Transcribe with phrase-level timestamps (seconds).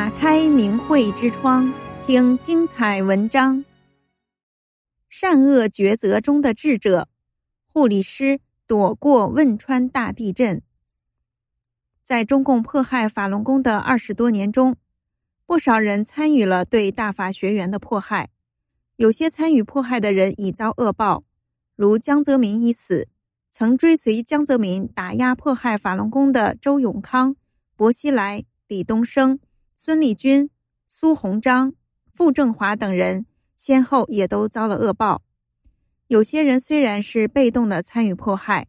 [0.00, 1.70] 打开明慧之窗，
[2.06, 3.66] 听精彩文章。
[5.10, 7.06] 善恶抉择中的智者，
[7.66, 10.62] 护理师躲过汶川大地震。
[12.02, 14.78] 在中共迫害法轮功的二十多年中，
[15.44, 18.30] 不少人参与了对大法学员的迫害。
[18.96, 21.24] 有些参与迫害的人已遭恶报，
[21.76, 23.06] 如江泽民已死。
[23.50, 27.36] 曾追随江泽民打压迫害法轮功的周永康、
[27.76, 29.38] 薄熙来、李东生。
[29.82, 30.50] 孙立军、
[30.86, 31.72] 苏鸿章、
[32.12, 33.24] 傅政华等人
[33.56, 35.22] 先后也都遭了恶报。
[36.06, 38.66] 有些人虽然是被动的参与迫害，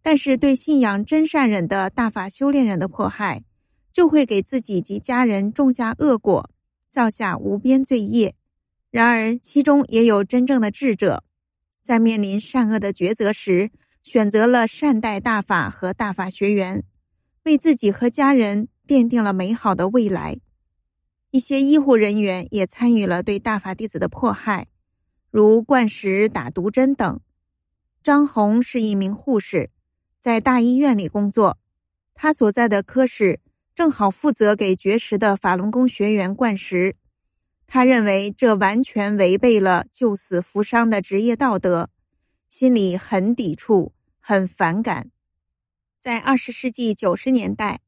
[0.00, 3.42] 但是对信仰真善忍的大法修炼人的迫害，
[3.92, 6.48] 就会给自己及家人种下恶果，
[6.88, 8.36] 造下无边罪业。
[8.92, 11.24] 然而，其中也有真正的智者，
[11.82, 13.72] 在面临善恶的抉择时，
[14.04, 16.84] 选择了善待大法和大法学员，
[17.42, 20.38] 为自己和家人奠定了美好的未来。
[21.34, 24.68] 一些医护人员也参与了对大法弟子的迫害，
[25.32, 27.20] 如灌食、打毒针等。
[28.04, 29.70] 张红是一名护士，
[30.20, 31.58] 在大医院里工作，
[32.14, 33.40] 他所在的科室
[33.74, 36.94] 正好负责给绝食的法轮功学员灌食。
[37.66, 41.90] 他认为这完全违背了救死扶伤的职业道德，
[42.48, 45.10] 心里很抵触、很反感。
[45.98, 47.80] 在二十世纪九十年代，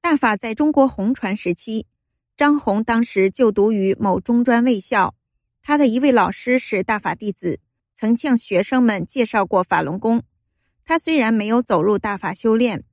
[0.00, 1.88] 大法在中国红传时期。
[2.34, 5.14] 张红当时就读于某中专卫校，
[5.62, 7.60] 他的一位老师是大法弟子，
[7.92, 10.22] 曾向学生们介绍过法轮功。
[10.84, 12.84] 他虽然没有走入大法修炼，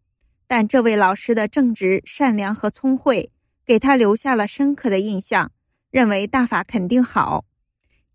[0.46, 3.32] 但这位老师的正直、善良和聪慧
[3.66, 5.52] 给他留下了深刻的印象，
[5.90, 7.46] 认为大法肯定好。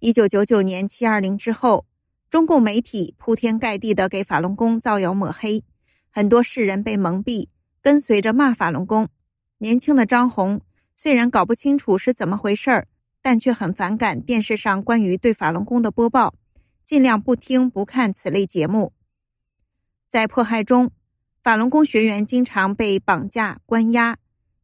[0.00, 1.86] 一九九九年七二零之后，
[2.28, 5.64] 中共媒体铺天盖地地给法轮功造谣抹黑，
[6.10, 7.48] 很多世人被蒙蔽，
[7.80, 9.08] 跟随着骂法轮功。
[9.58, 10.60] 年轻的张红。
[10.96, 12.86] 虽然搞不清楚是怎么回事儿，
[13.20, 16.34] 但却很反感电视上关于对法轮功的播报，
[16.84, 18.92] 尽量不听不看此类节目。
[20.08, 20.92] 在迫害中，
[21.42, 24.16] 法轮功学员经常被绑架关押，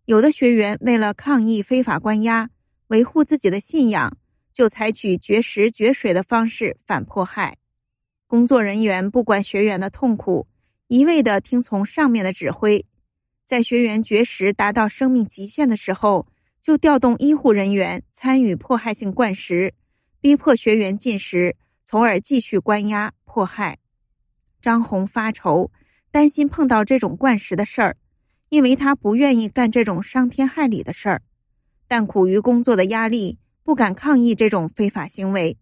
[0.04, 2.48] 有的学员为了抗议非法关押，
[2.88, 4.16] 维护自己的信仰，
[4.52, 7.56] 就采取绝食绝水的方式反迫害。
[8.26, 10.46] 工作人员不管学员的痛苦，
[10.86, 12.86] 一味的听从上面的指挥。
[13.50, 16.28] 在学员绝食达到生命极限的时候，
[16.60, 19.74] 就调动医护人员参与迫害性灌食，
[20.20, 23.78] 逼迫学员进食，从而继续关押迫害。
[24.62, 25.72] 张红发愁，
[26.12, 27.96] 担心碰到这种灌食的事儿，
[28.50, 31.22] 因为他不愿意干这种伤天害理的事儿，
[31.88, 35.58] 但苦于工作的压力，不敢抗议这种非法行为。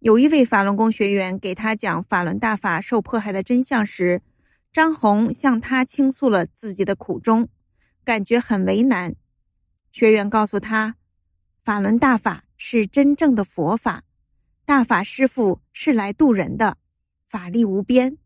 [0.00, 4.22] 有一位法轮功学员给他讲法轮大法受迫害的真相时，
[4.78, 7.48] 张红向他倾诉了自己的苦衷，
[8.04, 9.16] 感觉很为难。
[9.90, 10.94] 学员告诉他，
[11.64, 14.04] 法轮大法是真正的佛法，
[14.64, 16.78] 大法师父是来渡人的，
[17.26, 18.18] 法力无边。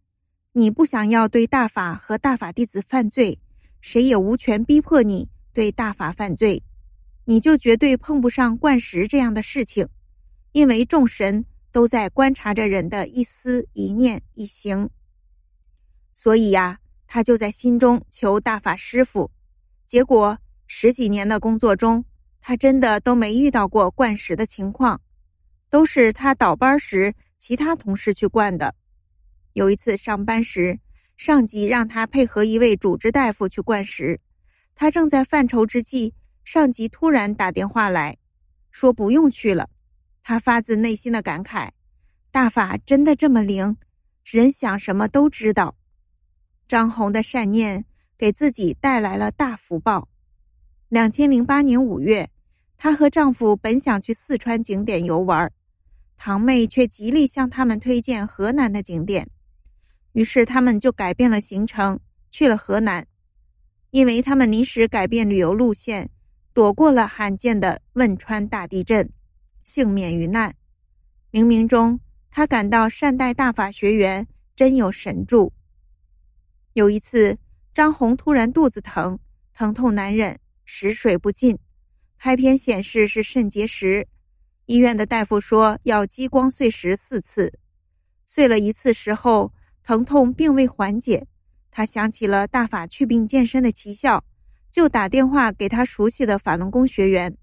[0.52, 3.40] 你不想要对大法和大法弟子犯罪，
[3.80, 6.62] 谁也无权逼迫你对大法犯罪，
[7.24, 9.88] 你就绝对碰不上灌食这样的事情，
[10.52, 14.90] 因为众神都在观察着人的一思一念一行。
[16.22, 16.78] 所以呀，
[17.08, 19.28] 他就在心中求大法师父。
[19.84, 20.38] 结果
[20.68, 22.04] 十几年的工作中，
[22.40, 25.00] 他真的都没遇到过灌食的情况，
[25.68, 28.72] 都是他倒班时其他同事去灌的。
[29.54, 30.78] 有一次上班时，
[31.16, 34.20] 上级让他配合一位主治大夫去灌食，
[34.76, 38.16] 他正在犯愁之际，上级突然打电话来
[38.70, 39.68] 说不用去了。
[40.22, 41.70] 他发自内心的感慨：
[42.30, 43.76] 大法真的这么灵，
[44.22, 45.74] 人想什么都知道。
[46.66, 47.84] 张红的善念
[48.16, 50.08] 给自己带来了大福报。
[50.88, 52.28] 两千零八年五月，
[52.76, 55.50] 她和丈夫本想去四川景点游玩，
[56.16, 59.28] 堂妹却极力向他们推荐河南的景点，
[60.12, 61.98] 于是他们就改变了行程，
[62.30, 63.06] 去了河南。
[63.90, 66.08] 因为他们临时改变旅游路线，
[66.54, 69.10] 躲过了罕见的汶川大地震，
[69.64, 70.54] 幸免于难。
[71.30, 72.00] 冥冥中，
[72.30, 75.52] 她感到善待大法学员真有神助。
[76.74, 77.36] 有一次，
[77.74, 79.18] 张红突然肚子疼，
[79.52, 81.58] 疼痛难忍，食水不进，
[82.16, 84.08] 拍片显示是肾结石。
[84.64, 87.52] 医院的大夫说要激光碎石四次，
[88.24, 89.52] 碎了一次石后，
[89.82, 91.26] 疼痛并未缓解。
[91.70, 94.24] 他想起了大法祛病健身的奇效，
[94.70, 97.36] 就打电话给他熟悉的法轮功学员。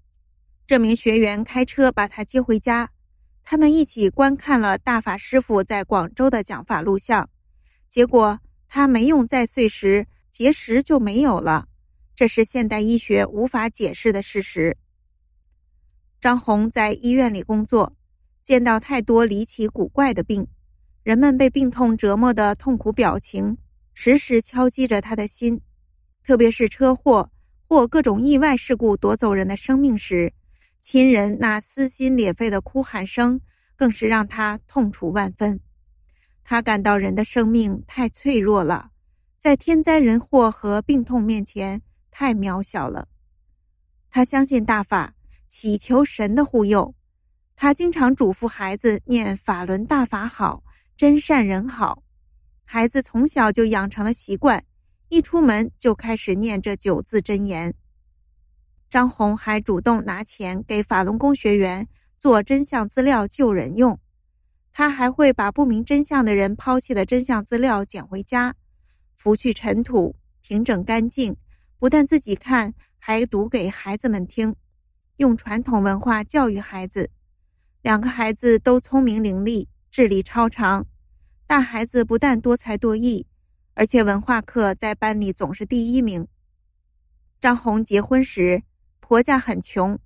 [0.66, 2.90] 这名学员开车把他接回家，
[3.44, 7.30] 他们一起观看了大法师父在广州的讲法录像，
[7.88, 8.40] 结果。
[8.72, 11.66] 他没用再碎石，结石就没有了。
[12.14, 14.76] 这是现代医学无法解释的事实。
[16.20, 17.96] 张红在医院里工作，
[18.44, 20.46] 见到太多离奇古怪的病，
[21.02, 23.58] 人们被病痛折磨的痛苦表情，
[23.92, 25.60] 时时敲击着他的心。
[26.22, 27.28] 特别是车祸
[27.66, 30.32] 或各种意外事故夺走人的生命时，
[30.80, 33.40] 亲人那撕心裂肺的哭喊声，
[33.74, 35.58] 更是让他痛楚万分。
[36.44, 38.90] 他感到人的生命太脆弱了，
[39.38, 43.08] 在天灾人祸和病痛面前太渺小了。
[44.10, 45.14] 他相信大法。
[45.52, 46.94] 祈求神的护佑，
[47.56, 50.62] 他经常嘱咐孩子念“法轮大法好，
[50.96, 52.04] 真善人好”。
[52.64, 54.64] 孩子从小就养成了习惯，
[55.08, 57.74] 一出门就开始念这九字真言。
[58.88, 63.98] 张宏还主动拿钱给法轮功学员做真相资料救人用，
[64.72, 68.54] 他还会把不明真相的人抛弃的真相资料捡回家，
[69.16, 71.36] 拂去尘土，平整干净，
[71.78, 74.54] 不但自己看，还读给孩子们听。
[75.16, 77.10] 用传统文化教育孩子，
[77.82, 80.86] 两个孩子都聪明伶俐，智力超常。
[81.46, 83.26] 大孩子不但多才多艺，
[83.74, 86.26] 而且文化课在班里总是第一名。
[87.40, 88.62] 张红结婚时，
[89.00, 89.98] 婆家很穷，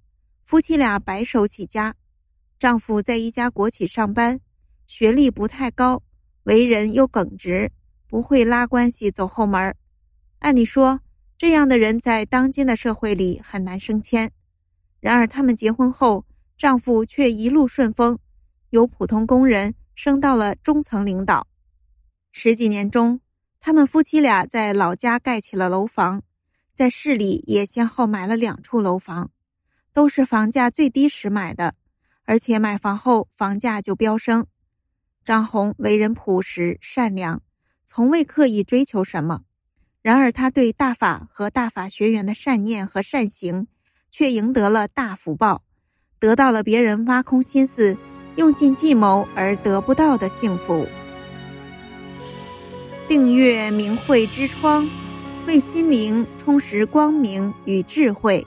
[0.44, 1.94] 夫妻俩白手起家。
[2.58, 4.40] 丈夫在一家国企上班，
[4.86, 6.02] 学历不太高，
[6.44, 7.70] 为人又耿直，
[8.06, 9.74] 不会拉关系走后门。
[10.40, 11.00] 按理说，
[11.36, 14.30] 这样的人在当今的社会里很难升迁。
[15.00, 16.24] 然而，他们结婚后，
[16.56, 18.18] 丈夫却一路顺风，
[18.70, 21.46] 由普通工人升到了中层领导。
[22.30, 23.20] 十几年中，
[23.60, 26.22] 他们夫妻俩在老家盖起了楼房，
[26.74, 29.30] 在市里也先后买了两处楼房，
[29.92, 31.74] 都是房价最低时买的，
[32.24, 34.46] 而且买房后房价就飙升。
[35.24, 37.42] 张宏为人朴实善良，
[37.84, 39.42] 从未刻意追求什么，
[40.02, 43.66] 然而他对大法和大法学员的善念和善行。
[44.16, 45.64] 却赢得了大福报，
[46.20, 47.96] 得到了别人挖空心思、
[48.36, 50.86] 用尽计谋而得不到的幸福。
[53.08, 54.88] 订阅明慧之窗，
[55.48, 58.46] 为心灵充实光明与智慧。